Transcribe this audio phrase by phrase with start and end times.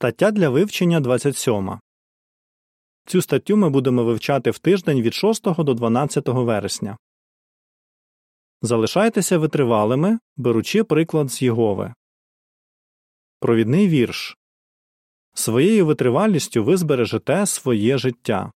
[0.00, 1.78] Стаття для вивчення 27.
[3.06, 6.98] Цю статтю ми будемо вивчати в тиждень від 6 до 12 вересня.
[8.62, 11.94] Залишайтеся витривалими, беручи приклад з Єгови.
[13.40, 14.36] Провідний вірш
[15.34, 18.52] Своєю витривалістю ви збережете своє життя.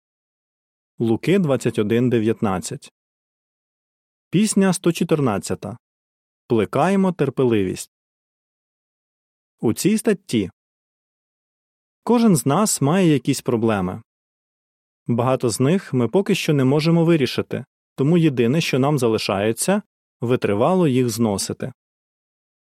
[0.99, 2.91] Луки 21.19
[4.31, 5.65] Пісня 114.
[6.47, 7.91] Плекаємо терпеливість.
[9.61, 10.51] У цій статті
[12.05, 14.03] Кожен з нас має якісь проблеми.
[15.07, 17.65] Багато з них ми поки що не можемо вирішити,
[17.97, 19.83] тому єдине, що нам залишається,
[20.21, 21.73] витривало їх зносити.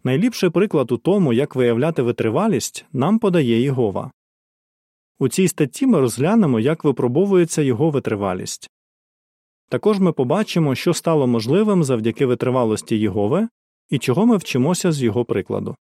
[0.05, 4.11] Найліпший приклад у тому, як виявляти витривалість, нам подає Єгова.
[5.19, 8.71] У цій статті ми розглянемо, як випробовується його витривалість.
[9.69, 13.49] Також ми побачимо, що стало можливим завдяки витривалості Єгови
[13.91, 15.77] і чого ми вчимося з його прикладу.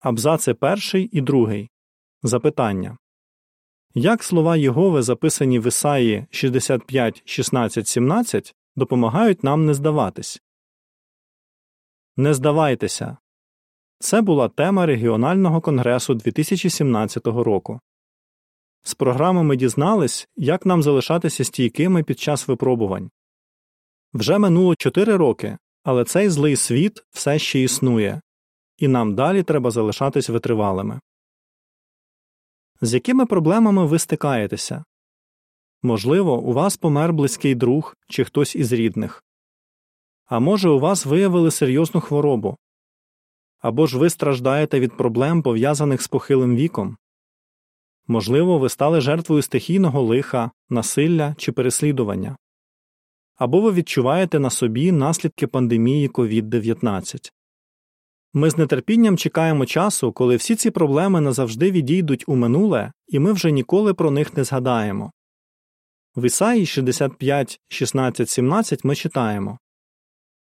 [0.00, 1.70] Абзаци перший і другий.
[2.22, 2.98] Запитання
[3.94, 10.42] Як слова Єгови, записані в Ісаї 65, 16, 17, допомагають нам не здаватись?
[12.16, 13.16] Не здавайтеся.
[13.98, 17.80] Це була тема регіонального конгресу 2017 року.
[18.82, 23.10] З програми ми дізнались, як нам залишатися стійкими під час випробувань.
[24.12, 28.20] Вже минуло 4 роки, але цей злий світ все ще існує,
[28.80, 31.00] і нам далі треба залишатись витривалими.
[32.80, 34.84] З якими проблемами ви стикаєтеся?
[35.82, 39.24] Можливо, у вас помер близький друг чи хтось із рідних.
[40.26, 42.56] А може, у вас виявили серйозну хворобу.
[43.58, 46.96] Або ж ви страждаєте від проблем, пов'язаних з похилим віком.
[48.06, 52.36] Можливо, ви стали жертвою стихійного лиха, насилля чи переслідування.
[53.36, 57.30] Або ви відчуваєте на собі наслідки пандемії COVID-19.
[58.32, 63.32] Ми з нетерпінням чекаємо часу, коли всі ці проблеми назавжди відійдуть у минуле, і ми
[63.32, 65.12] вже ніколи про них не згадаємо.
[66.16, 69.58] В Ісаї 65, 16, 17 ми читаємо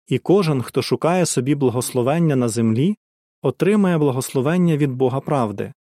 [0.07, 2.95] І кожен, хто шукає собі благословення на землі,
[3.41, 5.73] отримає благословення від Бога правди,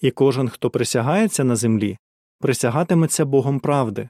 [0.00, 1.98] і кожен, хто присягається на землі,
[2.38, 4.08] присягатиметься Богом правди.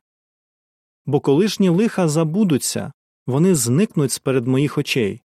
[1.07, 2.93] Бо колишні лиха забудуться,
[3.27, 5.24] вони зникнуть з перед моїх очей.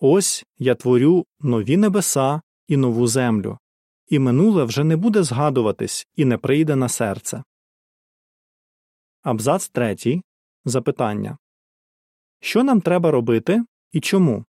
[0.00, 3.58] Ось я творю нові небеса і нову землю,
[4.06, 7.42] і минуле вже не буде згадуватись і не прийде на серце.
[9.22, 10.22] Абзац третій.
[10.64, 11.38] Запитання
[12.40, 14.44] Що нам треба робити і чому?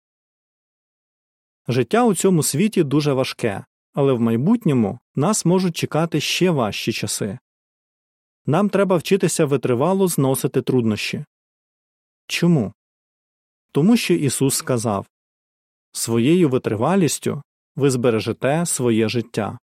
[1.67, 7.39] Життя у цьому світі дуже важке, але в майбутньому нас можуть чекати ще важчі часи.
[8.45, 11.25] Нам треба вчитися витривало зносити труднощі.
[12.27, 12.73] Чому?
[13.71, 15.07] Тому що Ісус сказав
[15.97, 17.41] Своєю витривалістю
[17.75, 19.57] ви збережете своє життя.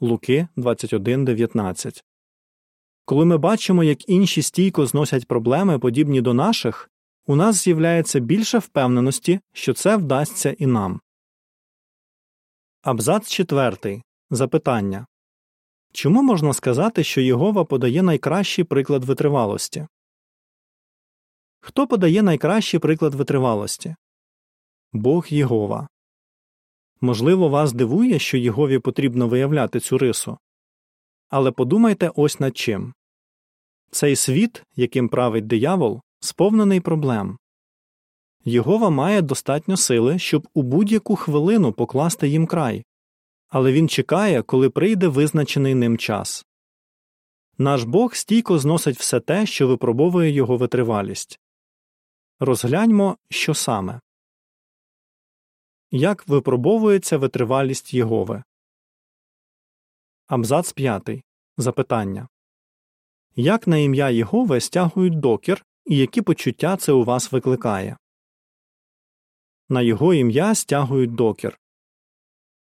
[0.00, 2.02] Луки 21.19
[3.04, 6.90] Коли ми бачимо, як інші стійко зносять проблеми, подібні до наших,
[7.26, 11.00] у нас з'являється більше впевненості, що це вдасться і нам.
[12.82, 14.02] Абзац 4.
[14.30, 15.06] Запитання
[15.92, 19.86] Чому можна сказати, що Єгова подає найкращий приклад витривалості?
[21.60, 23.96] Хто подає найкращий приклад витривалості?
[24.94, 25.88] Бог Єгова.
[27.00, 30.38] Можливо, вас дивує, що Єгові потрібно виявляти цю рису.
[31.28, 32.94] Але подумайте ось над чим
[33.90, 37.38] цей світ, яким править диявол, сповнений проблем.
[38.44, 42.84] Єгова має достатньо сили, щоб у будь-яку хвилину покласти їм край,
[43.48, 46.46] але він чекає, коли прийде визначений ним час.
[47.58, 51.40] Наш Бог стійко зносить все те, що випробовує його витривалість.
[52.40, 54.00] Розгляньмо, що саме.
[55.96, 58.42] Як випробовується витривалість Єгови?
[60.26, 61.02] Абзац 5.
[61.56, 62.28] Запитання
[63.36, 67.96] Як на ім'я Єгови стягують докір і які почуття це у вас викликає?
[69.68, 71.58] На його ім'я стягують докір.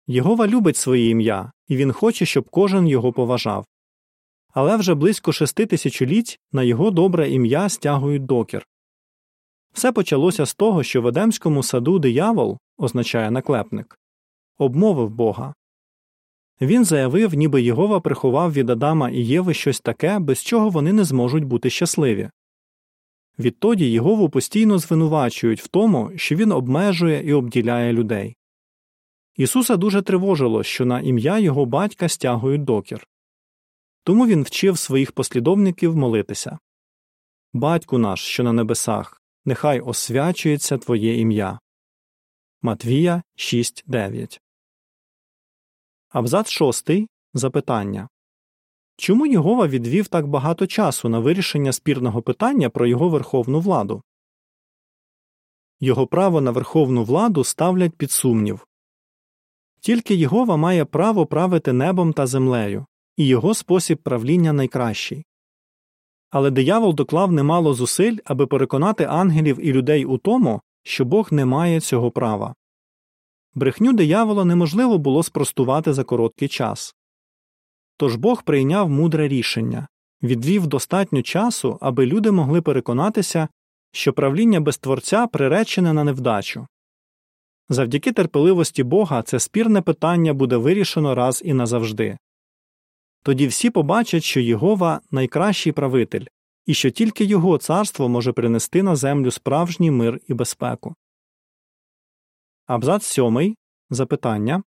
[0.07, 3.65] Єгова любить своє ім'я, і він хоче, щоб кожен його поважав.
[4.47, 8.67] Але вже близько шести тисячоліть на його добре ім'я стягують докір.
[9.71, 13.99] Все почалося з того, що в Едемському саду диявол означає наклепник,
[14.57, 15.53] обмовив Бога.
[16.61, 21.03] Він заявив, ніби Єгова приховав від Адама і Єви щось таке, без чого вони не
[21.03, 22.29] зможуть бути щасливі.
[23.39, 28.35] Відтоді Єгову постійно звинувачують в тому, що він обмежує і обділяє людей.
[29.35, 33.07] Ісуса дуже тривожило, що на ім'я його батька стягують докір.
[34.03, 36.59] Тому він вчив своїх послідовників молитися
[37.53, 41.59] Батьку наш, що на небесах, нехай освячується Твоє ім'я.
[42.65, 44.39] Матвія 6.9
[46.09, 47.09] Абзац шостий.
[47.33, 48.09] Запитання.
[48.97, 54.03] Чому Єгова відвів так багато часу на вирішення спірного питання про його верховну владу?
[55.79, 58.67] Його право на верховну владу ставлять під сумнів.
[59.79, 62.85] Тільки Єгова має право правити небом та землею,
[63.17, 65.25] і його спосіб правління найкращий.
[66.29, 71.45] Але диявол доклав немало зусиль, аби переконати ангелів і людей у тому, що Бог не
[71.45, 72.55] має цього права.
[73.55, 76.95] Брехню диявола неможливо було спростувати за короткий час.
[77.97, 79.87] Тож Бог прийняв мудре рішення
[80.23, 83.47] відвів достатньо часу, аби люди могли переконатися,
[83.91, 86.67] що правління без творця приречене на невдачу.
[87.69, 92.17] Завдяки терпеливості Бога це спірне питання буде вирішено раз і назавжди.
[93.23, 96.25] Тоді всі побачать, що Єгова найкращий правитель,
[96.65, 100.95] і що тільки його царство може принести на землю справжній мир і безпеку.
[102.65, 103.57] Абзац сьомий.
[103.89, 104.63] Запитання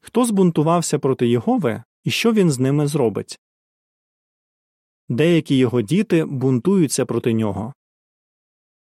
[0.00, 3.38] Хто збунтувався проти Єгови і що він з ними зробить?
[5.08, 7.72] Деякі його діти бунтуються проти нього.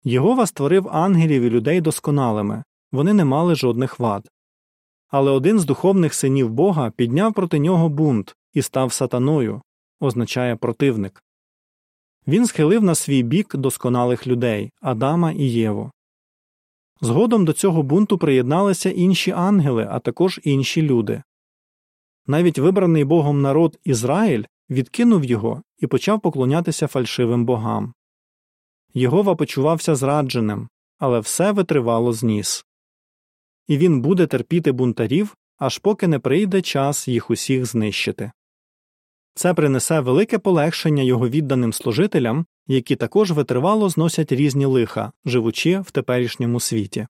[0.03, 4.29] Єгова створив ангелів і людей досконалими вони не мали жодних вад.
[5.07, 9.61] Але один з духовних синів Бога підняв проти нього бунт і став сатаною
[9.99, 11.23] означає противник.
[12.27, 15.91] Він схилив на свій бік досконалих людей Адама і Єву.
[17.01, 21.23] Згодом до цього бунту приєдналися інші ангели, а також інші люди.
[22.27, 27.93] Навіть вибраний Богом народ Ізраїль відкинув його і почав поклонятися фальшивим богам.
[28.93, 32.65] Єгова почувався зрадженим, але все витривало зніс.
[33.67, 38.31] І він буде терпіти бунтарів, аж поки не прийде час їх усіх знищити.
[39.37, 45.91] Це принесе велике полегшення його відданим служителям, які також витривало зносять різні лиха, живучи в
[45.91, 47.07] теперішньому світі.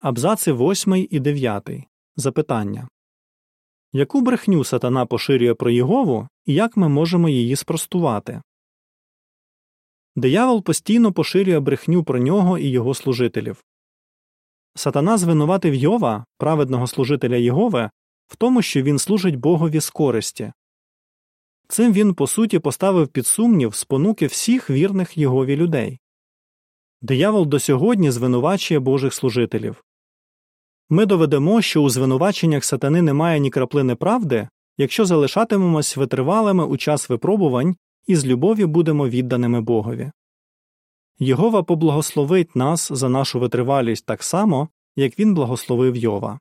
[0.00, 1.70] Абзаци 8 і 9.
[2.16, 2.88] Запитання
[3.92, 8.42] Яку брехню сатана поширює про Єгову і як ми можемо її спростувати?
[10.16, 13.64] Диявол постійно поширює брехню про нього і його служителів.
[14.74, 17.90] Сатана звинуватив Йова, праведного служителя Єгови,
[18.26, 20.52] в тому, що він служить Богові з користі.
[21.68, 25.98] Цим він, по суті, поставив під сумнів спонуки всіх вірних Єгові людей.
[27.02, 29.84] Диявол до сьогодні звинувачує Божих служителів.
[30.88, 34.48] Ми доведемо, що у звинуваченнях сатани немає ні краплини правди,
[34.78, 37.76] якщо залишатимемось витривалими у час випробувань
[38.06, 40.10] і з любові будемо відданими Богові.
[41.18, 46.40] Єгова поблагословить нас за нашу витривалість так само, як він благословив Йова.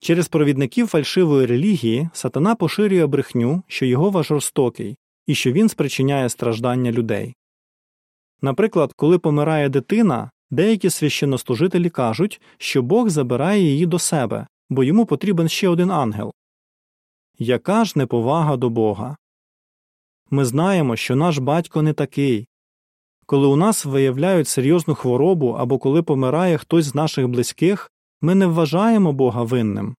[0.00, 4.96] Через провідників фальшивої релігії сатана поширює брехню, що Єгова жорстокий
[5.26, 7.34] і що він спричиняє страждання людей.
[8.42, 15.06] Наприклад, коли помирає дитина, деякі священнослужителі кажуть, що Бог забирає її до себе, бо йому
[15.06, 16.32] потрібен ще один ангел.
[17.38, 19.16] Яка ж неповага до Бога?
[20.30, 22.46] Ми знаємо, що наш батько не такий.
[23.26, 27.90] Коли у нас виявляють серйозну хворобу або коли помирає хтось з наших близьких,
[28.26, 29.96] ми не вважаємо Бога винним.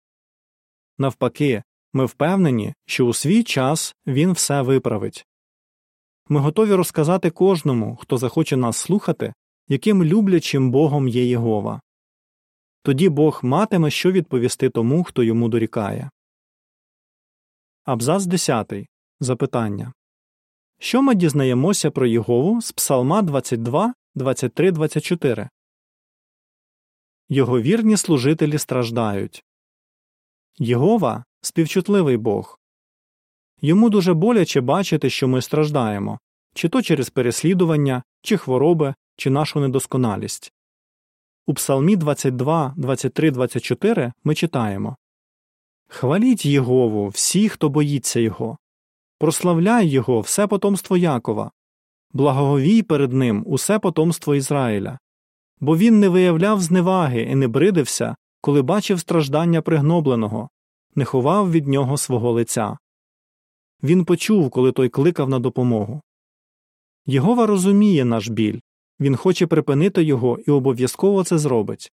[0.98, 1.62] Навпаки,
[1.92, 5.26] ми впевнені, що у свій час Він все виправить.
[6.28, 9.34] Ми готові розказати кожному, хто захоче нас слухати,
[9.68, 11.80] яким люблячим Богом є Єгова.
[12.82, 16.10] Тоді Бог матиме що відповісти тому, хто йому дорікає.
[17.84, 18.72] Абзац 10.
[19.20, 19.92] Запитання
[20.78, 25.48] Що ми дізнаємося про Єгову з Псалма 22, 23, 24?
[27.28, 29.44] Його вірні служителі страждають.
[30.58, 32.58] Єгова співчутливий Бог.
[33.60, 36.18] Йому дуже боляче бачити, що ми страждаємо,
[36.54, 40.52] чи то через переслідування, чи хвороби, чи нашу недосконалість.
[41.46, 44.96] У Псалмі 22, 23, 24 ми читаємо
[45.88, 48.58] Хваліть Єгову, всі, хто боїться Його,
[49.18, 51.50] прославляй Його, все потомство Якова,
[52.12, 54.98] благоговій перед ним усе потомство Ізраїля
[55.60, 60.48] бо він не виявляв зневаги і не бридився, коли бачив страждання пригнобленого,
[60.94, 62.78] не ховав від нього свого лиця.
[63.82, 66.00] Він почув, коли той кликав на допомогу.
[67.06, 68.60] Єгова розуміє наш біль,
[69.00, 71.92] він хоче припинити його і обов'язково це зробить.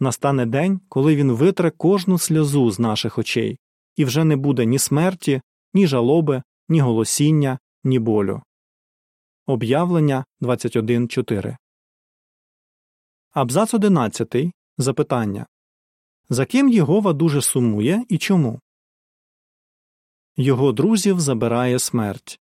[0.00, 3.58] Настане день, коли він витре кожну сльозу з наших очей,
[3.96, 5.40] і вже не буде ні смерті,
[5.74, 8.42] ні жалоби, ні голосіння, ні болю.
[9.46, 11.56] Об'явлення 21.4
[13.34, 14.34] Абзац 11.
[14.78, 15.46] Запитання
[16.28, 18.60] За ким Єгова дуже сумує і чому?
[20.36, 22.40] Його друзів забирає смерть.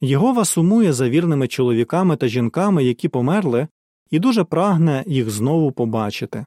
[0.00, 3.68] Єгова сумує за вірними чоловіками та жінками, які померли,
[4.10, 6.44] і дуже прагне їх знову побачити.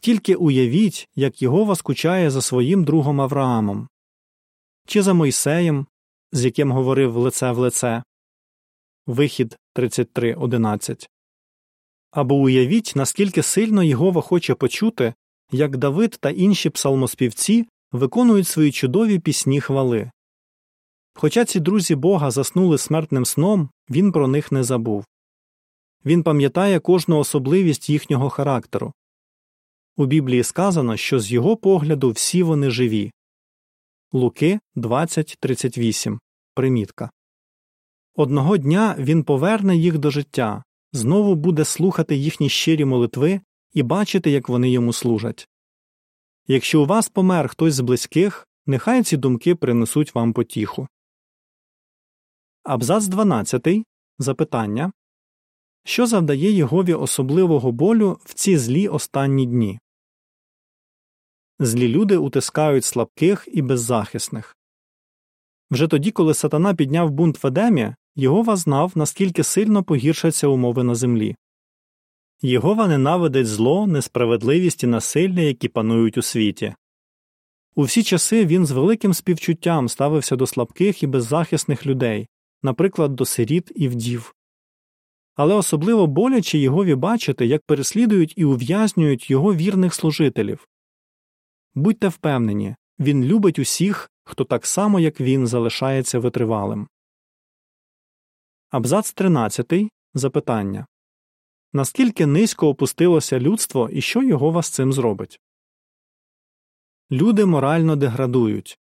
[0.00, 3.88] Тільки уявіть, як Єгова скучає за своїм другом Авраамом,
[4.86, 5.86] чи за Мойсеєм,
[6.32, 8.02] з яким говорив лице в лице
[9.06, 11.11] Вихід 33.11.
[12.12, 15.14] Або уявіть, наскільки сильно Єгова хоче почути,
[15.50, 20.10] як Давид та інші псалмоспівці виконують свої чудові пісні хвали.
[21.14, 25.04] Хоча ці друзі Бога заснули смертним сном, він про них не забув.
[26.04, 28.92] Він пам'ятає кожну особливість їхнього характеру.
[29.96, 33.12] У Біблії сказано, що з його погляду всі вони живі.
[34.12, 36.18] Луки 20.38.
[36.54, 37.10] Примітка.
[38.14, 43.40] Одного дня він поверне їх до життя, знову буде слухати їхні щирі молитви
[43.72, 45.48] і бачити, як вони йому служать.
[46.46, 50.88] Якщо у вас помер хтось з близьких, нехай ці думки принесуть вам потіху.
[52.62, 53.68] Абзац 12.
[54.18, 54.92] Запитання
[55.84, 59.80] Що завдає Єгові особливого болю в ці злі останні дні?
[61.58, 64.56] Злі люди утискають слабких і беззахисних.
[65.70, 70.94] Вже тоді, коли сатана підняв бунт в Едемі, Єгова знав, наскільки сильно погіршаться умови на
[70.94, 71.36] землі.
[72.42, 76.74] Єгова ненавидить зло, несправедливість і насилля, які панують у світі.
[77.74, 82.28] У всі часи він з великим співчуттям ставився до слабких і беззахисних людей,
[82.62, 84.34] наприклад, до сиріт і вдів.
[85.34, 90.68] Але особливо боляче Єгові бачити, як переслідують і ув'язнюють його вірних служителів.
[91.74, 96.88] Будьте впевнені, він любить усіх, хто так само, як він, залишається витривалим.
[98.72, 99.72] Абзац 13.
[100.14, 100.86] Запитання
[101.72, 105.40] Наскільки низько опустилося людство і що його з цим зробить?
[107.10, 108.78] Люди морально деградують.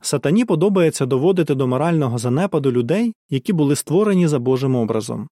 [0.00, 5.28] Сатані подобається доводити до морального занепаду людей, які були створені за Божим образом.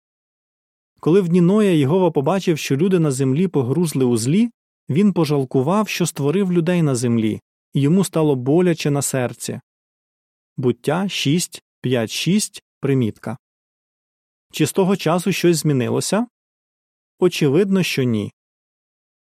[1.01, 4.51] Коли в дні Ноя Єгова побачив, що люди на землі погрузли у злі,
[4.89, 7.41] він пожалкував, що створив людей на землі,
[7.73, 9.61] і йому стало боляче на серці.
[10.57, 13.37] Буття 6, 5, 6, примітка.
[14.53, 16.27] Чи з того часу щось змінилося?
[17.19, 18.33] Очевидно, що ні.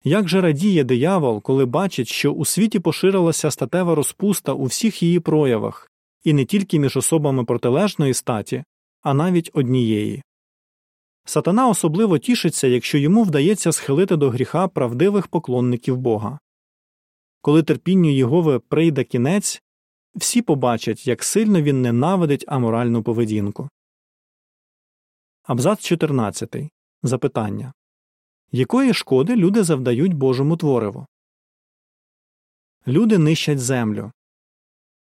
[0.04, 5.20] Як же радіє диявол, коли бачить, що у світі поширилася статева розпуста у всіх її
[5.20, 5.90] проявах,
[6.24, 8.64] і не тільки між особами протилежної статі,
[9.02, 10.22] а навіть однієї.
[11.24, 16.38] Сатана особливо тішиться, якщо йому вдається схилити до гріха правдивих поклонників Бога.
[17.40, 19.62] Коли терпінню Єгови прийде кінець,
[20.14, 23.68] всі побачать, як сильно він ненавидить аморальну поведінку.
[25.48, 26.56] Абзац 14.
[27.02, 27.72] Запитання
[28.52, 31.06] Якої шкоди люди завдають Божому твориву?
[32.86, 34.12] Люди нищать землю.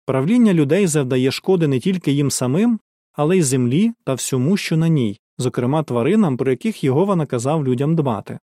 [0.04, 2.80] Правління людей завдає шкоди не тільки їм самим,
[3.12, 7.96] але й землі та всьому, що на ній, зокрема тваринам, про яких Єгова наказав людям
[7.96, 8.38] дбати.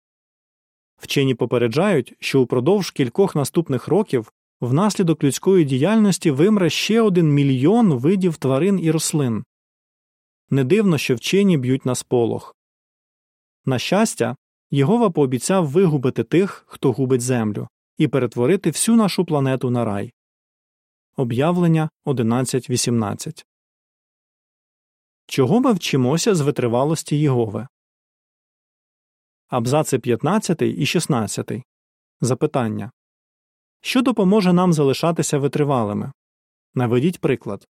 [0.97, 8.37] Вчені попереджають, що упродовж кількох наступних років внаслідок людської діяльності вимре ще один мільйон видів
[8.37, 9.45] тварин і рослин.
[10.53, 12.57] Не дивно, що вчені б'ють на сполох.
[13.65, 14.37] На щастя,
[14.71, 17.69] Єгова пообіцяв вигубити тих, хто губить землю,
[17.99, 20.13] і перетворити всю нашу планету на рай.
[21.17, 23.45] Об'явлення 11.18
[25.27, 27.69] Чого ми вчимося з витривалості Єгови?
[29.49, 31.53] Абзаци 15 і 16.
[32.21, 32.91] Запитання
[33.81, 36.13] Що допоможе нам залишатися витривалими?
[36.75, 37.69] Наведіть приклад.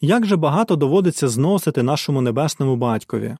[0.00, 3.36] Як же багато доводиться зносити нашому небесному батькові?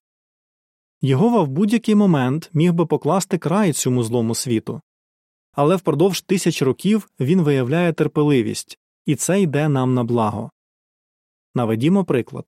[1.01, 4.81] Єгова в будь-який момент міг би покласти край цьому злому світу,
[5.53, 10.51] але впродовж тисяч років він виявляє терпеливість, і це йде нам на благо.
[11.55, 12.45] Наведімо приклад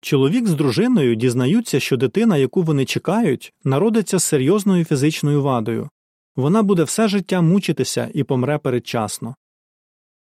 [0.00, 5.90] чоловік з дружиною дізнаються, що дитина, яку вони чекають, народиться з серйозною фізичною вадою
[6.36, 9.34] вона буде все життя мучитися і помре передчасно.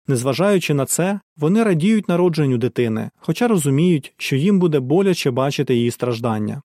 [0.09, 5.91] Незважаючи на це, вони радіють народженню дитини, хоча розуміють, що їм буде боляче бачити її
[5.91, 6.63] страждання.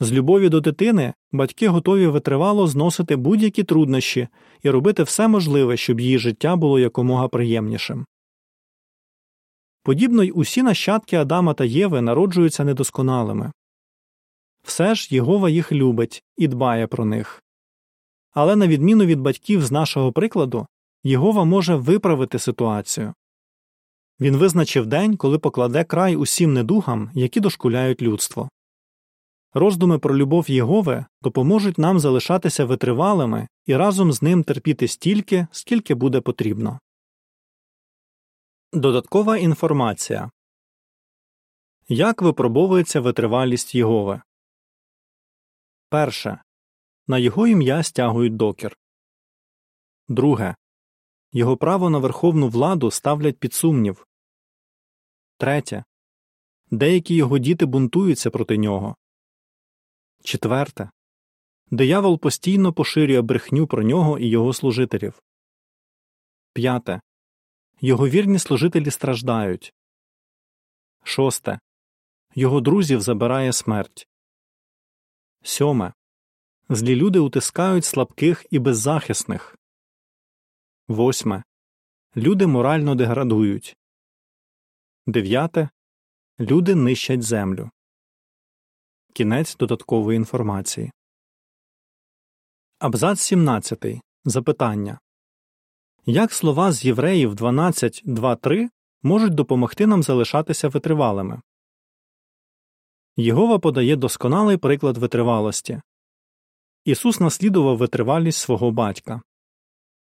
[0.00, 4.28] З любові до дитини батьки готові витривало зносити будь-які труднощі
[4.62, 8.06] і робити все можливе, щоб її життя було якомога приємнішим.
[9.82, 13.52] Подібно й усі нащадки Адама та Єви народжуються недосконалими.
[14.62, 17.42] Все ж Єгова їх любить і дбає про них.
[18.32, 20.66] Але на відміну від батьків з нашого прикладу,
[21.02, 23.14] Єгова може виправити ситуацію.
[24.20, 28.48] Він визначив день, коли покладе край усім недугам, які дошкуляють людство.
[29.54, 35.94] Роздуми про любов Єгове допоможуть нам залишатися витривалими і разом з ним терпіти стільки, скільки
[35.94, 36.80] буде потрібно.
[38.72, 40.30] Додаткова інформація
[41.88, 44.22] Як випробовується витривалість Єгове?
[45.88, 46.42] Перше.
[47.06, 48.76] на його ім'я стягують докір.
[50.08, 50.54] Друге.
[51.32, 54.06] Його право на верховну владу ставлять під сумнів.
[55.36, 55.84] Третє.
[56.70, 58.96] Деякі його діти бунтуються проти нього.
[60.24, 60.90] Четверте.
[61.70, 65.22] Диявол постійно поширює брехню про нього і його служителів.
[66.52, 67.00] П'яте.
[67.80, 69.74] Його вірні служителі страждають.
[71.02, 71.60] Шосте.
[72.34, 74.08] Його друзів забирає смерть.
[75.42, 75.92] Сьоме.
[76.68, 79.59] Злі люди утискають слабких і беззахисних.
[80.90, 81.42] Восьме.
[82.16, 83.76] Люди морально деградують.
[85.06, 85.68] Дев'яте.
[86.40, 87.70] Люди нищать землю.
[89.12, 90.92] Кінець додаткової інформації.
[92.78, 93.84] Абзац 17.
[94.24, 94.98] Запитання
[96.06, 98.68] Як слова з Євреїв 12.2.3
[99.02, 101.40] можуть допомогти нам залишатися витривалими?
[103.16, 105.80] Єгова подає досконалий приклад витривалості.
[106.84, 109.22] Ісус наслідував витривалість свого батька.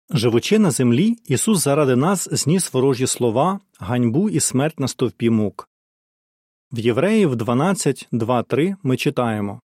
[0.10, 5.70] Живучи на землі, Ісус заради нас зніс ворожі слова, ганьбу і смерть на стовпі мук.
[6.72, 9.60] В Євреїв 12.2.3 ми читаємо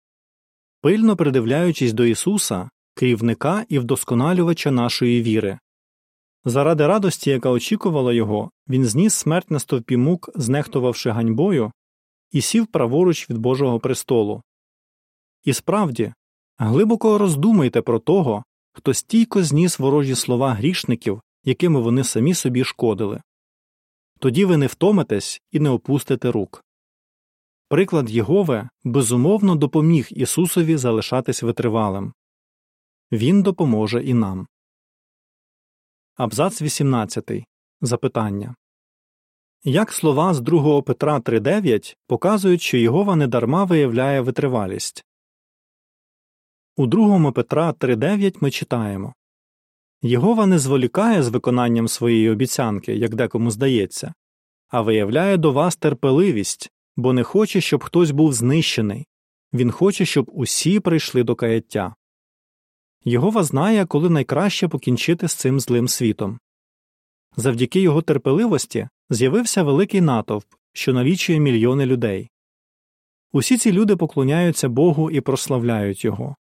[0.81, 5.59] Пильно придивляючись до Ісуса, керівника і вдосконалювача нашої віри.
[6.45, 11.73] Заради радості, яка очікувала його, він зніс смерть на стовпі мук, знехтувавши ганьбою,
[12.33, 14.43] і сів праворуч від Божого престолу.
[15.45, 16.13] І справді,
[16.59, 18.45] глибоко роздумайте про того,
[18.79, 23.23] хто стійко зніс ворожі слова грішників, якими вони самі собі шкодили.
[24.19, 26.65] Тоді ви не втомитесь і не опустите рук.
[27.69, 32.13] Приклад Єгове безумовно допоміг Ісусові залишатись витривалим.
[33.13, 34.47] Він допоможе і нам.
[36.17, 37.31] Абзац 18.
[37.81, 38.55] Запитання
[39.65, 45.05] Як слова з 2 Петра 3.9 показують, що Єгова недарма виявляє витривалість?
[46.79, 49.15] У 2 Петра 3.9 ми читаємо
[50.03, 54.15] Єгова не зволікає з виконанням своєї обіцянки, як декому здається,
[54.69, 59.07] а виявляє до вас терпеливість, бо не хоче, щоб хтось був знищений
[59.53, 61.95] він хоче, щоб усі прийшли до каяття.
[63.05, 66.39] Єгова знає, коли найкраще покінчити з цим злим світом.
[67.37, 72.31] Завдяки його терпеливості з'явився великий натовп, що налічує мільйони людей.
[73.33, 76.37] Усі ці люди поклоняються Богу і прославляють його.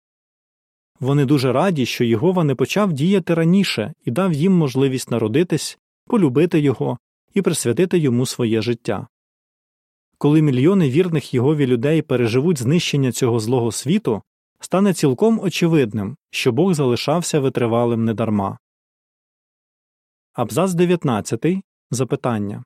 [1.01, 6.61] Вони дуже раді, що Єгова не почав діяти раніше і дав їм можливість народитись, полюбити
[6.61, 6.99] його
[7.35, 9.07] і присвятити йому своє життя.
[10.19, 14.23] Коли мільйони вірних Єгові людей переживуть знищення цього злого світу,
[14.61, 18.59] стане цілком очевидним, що Бог залишався витривалим недарма.
[20.33, 21.47] Абзац 19.
[21.91, 22.65] Запитання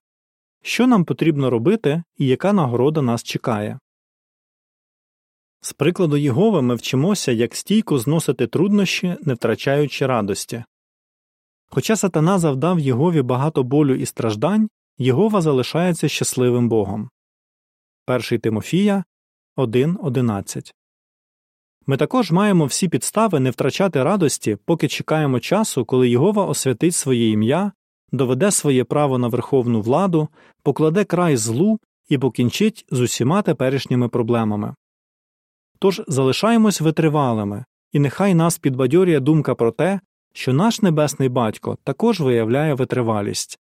[0.62, 3.78] Що нам потрібно робити і яка нагорода нас чекає?
[5.62, 10.64] З прикладу Єгови ми вчимося, як стійко зносити труднощі, не втрачаючи радості.
[11.68, 14.68] Хоча сатана завдав Єгові багато болю і страждань,
[14.98, 17.10] Єгова залишається щасливим Богом.
[18.06, 19.04] 1 Тимофія
[19.56, 20.72] 1.11
[21.86, 27.30] Ми також маємо всі підстави не втрачати радості, поки чекаємо часу, коли Єгова освятить своє
[27.30, 27.72] ім'я,
[28.12, 30.28] доведе своє право на верховну владу,
[30.62, 34.74] покладе край злу і покінчить з усіма теперішніми проблемами.
[35.82, 40.00] Тож залишаємось витривалими, і нехай нас підбадьорює думка про те,
[40.32, 43.58] що наш небесний батько також виявляє витривалість.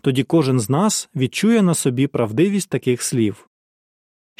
[0.00, 3.46] Тоді кожен з нас відчує на собі правдивість таких слів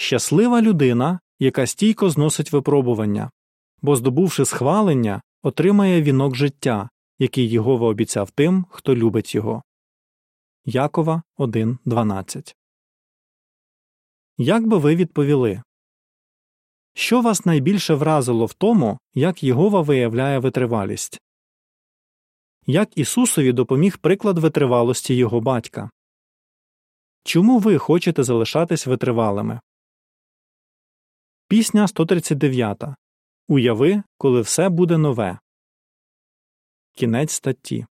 [0.01, 3.31] щаслива людина, яка стійко зносить випробування,
[3.83, 9.63] бо, здобувши схвалення, отримає вінок життя, який Єгова обіцяв тим, хто любить його.
[10.65, 12.55] Якова 1.12
[14.39, 15.63] Як би ви відповіли?
[17.01, 21.21] Що вас найбільше вразило в тому, як Єгова виявляє витривалість?
[22.67, 25.91] Як Ісусові допоміг приклад витривалості його батька?
[27.25, 29.61] Чому ви хочете залишатись витривалими?
[31.49, 32.83] Пісня 139.
[33.49, 35.39] Уяви, коли все буде нове.
[36.95, 37.87] Кінець статті.